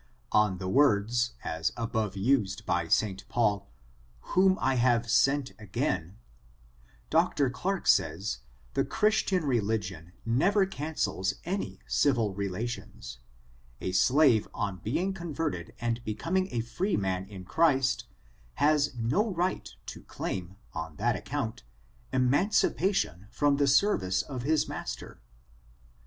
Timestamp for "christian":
8.83-9.43